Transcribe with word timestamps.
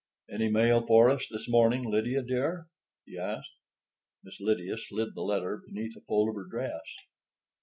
"Any 0.31 0.49
mail 0.49 0.83
for 0.87 1.11
us 1.11 1.27
this 1.29 1.47
morning, 1.47 1.83
Lydia, 1.85 2.23
dear?" 2.23 2.65
he 3.05 3.19
asked. 3.19 3.51
Miss 4.23 4.39
Lydia 4.39 4.79
slid 4.79 5.13
the 5.13 5.21
letter 5.21 5.61
beneath 5.63 5.95
a 5.95 6.01
fold 6.01 6.29
of 6.29 6.35
her 6.37 6.45
dress. 6.49 6.81